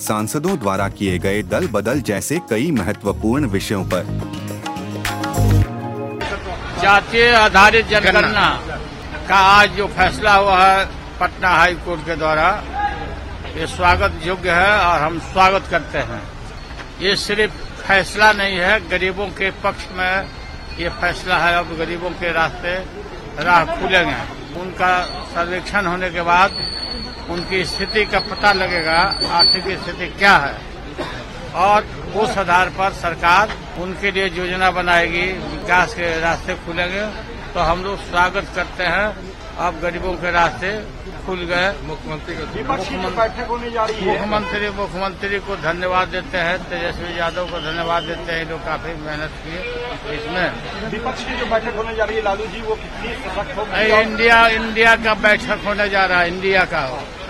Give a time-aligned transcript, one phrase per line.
[0.00, 4.04] सांसदों द्वारा किए गए दल बदल जैसे कई महत्वपूर्ण विषयों पर।
[6.82, 8.48] जातीय आधारित जनगणना
[9.28, 10.84] का आज जो फैसला हुआ है
[11.20, 12.48] पटना हाई कोर्ट के द्वारा,
[13.56, 16.22] ये स्वागत योग्य है और हम स्वागत करते हैं।
[17.00, 20.26] ये सिर्फ़ फैसला नहीं है, गरीबों के पक्ष में
[20.78, 22.74] ये फैसला है। अब गरीबों के रास्ते
[23.44, 24.92] राह खुलेंगे। उनका
[25.34, 26.50] सर्वेक्षण होने के बाद
[27.30, 28.98] उनकी स्थिति का पता लगेगा,
[29.30, 30.56] आर्थिक स्थिति क्या है।
[31.54, 31.84] और
[32.16, 37.06] उस आधार पर सरकार उनके लिए योजना बनाएगी, विकास के रास्ते खुलेंगे।
[37.54, 39.06] तो हम लोग स्वागत करते हैं
[39.58, 40.72] अब गरीबों के रास्ते।
[41.28, 46.56] खुल गए मुख्यमंत्री का बैठक होने जा रही है। मुख्यमंत्री मुख्यमंत्री को धन्यवाद देते हैं।
[46.68, 49.60] तेजस्वी यादव को धन्यवाद देते हैं। लोग काफ़ी मेहनत किए
[50.14, 50.46] इसमें।
[50.90, 54.38] विपक्ष की जो बैठक होने जा रही है लालू जी वो कितनी सशक्त होगी इंडिया
[54.54, 56.82] इंडिया का बैठक होने जा रहा है इंडिया का।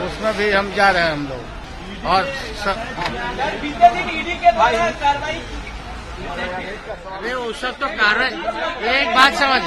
[0.00, 1.42] उसमें भी हम जा रहे हैं हम लोग।
[2.06, 2.22] और.
[7.10, 9.62] अरे वो सब तो कार्रवाई एक बात समझ।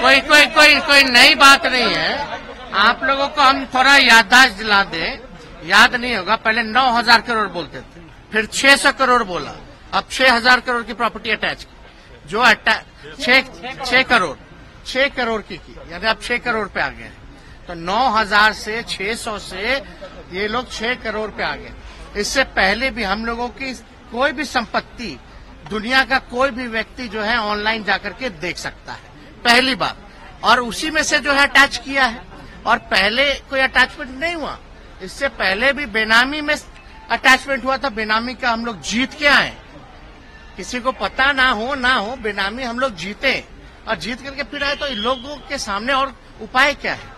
[0.00, 2.43] कोई कोई कोई कोई नई बात नहीं है।
[2.76, 5.18] आप लोगों को हम थोड़ा याददाश्त दिला दें।
[5.64, 8.00] याद नहीं होगा, पहले नौ हज़ार करोड़ बोलते थे,
[8.32, 9.54] फिर छह सौ करोड़ बोला।
[9.92, 12.44] अब छह हज़ार करोड़ की प्रॉपर्टी अटैच की। जो
[13.16, 13.40] छह
[13.84, 14.36] छह करोड़
[14.84, 17.10] छह करोड़ की की, यानी अब छह करोड़ पे आ गए
[17.68, 19.76] तो नौ हज़ार से छह सौ से
[20.32, 21.72] ये लोग छह करोड़ पे आ गए।
[22.16, 23.72] इससे पहले भी हम लोगों की
[24.12, 25.16] कोई भी संपत्ति,
[25.70, 29.12] दुनिया का कोई भी व्यक्ति जो है, ऑनलाइन जाकर के देख सकता है।
[29.44, 29.96] पहली बात।
[30.44, 32.22] और उसी में से जो है, अटैच किया है।
[32.66, 34.58] और पहले कोई अटैचमेंट नहीं हुआ।
[35.02, 39.54] इससे पहले भी बेनामी में अटैचमेंट हुआ था बेनामी का हम लोग जीत के आए।
[40.56, 43.32] किसी को पता ना हो ना हो बेनामी हम लोग जीते।
[43.88, 47.12] और जीत करके फिर आए तो इन लोगों के सामने और उपाय क्या है?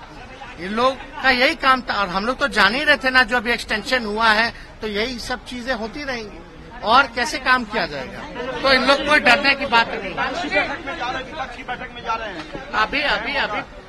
[0.61, 3.23] इन लोग का यही काम था। और हम लोग तो जान ही रहे थे ना
[3.23, 6.39] जो अभी एक्सटेंशन हुआ है तो यही सब चीज़ें होती रहेंगी।
[6.85, 8.21] और कैसे काम किया जाएगा?
[8.61, 10.15] तो इन लोग कोई डरने की बात नहीं।
[12.75, 13.61] अभी अभी अभी